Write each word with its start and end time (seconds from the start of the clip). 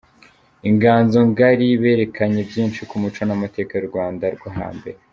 Inganzo 0.69 1.17
Ngari 1.29 1.67
berekanye 1.81 2.41
byinshi 2.49 2.81
ku 2.89 2.95
muco 3.01 3.21
n'amateka 3.25 3.71
y'u 3.75 3.87
Rwanda 3.91 4.25
rwo 4.37 4.49
hambere. 4.57 4.97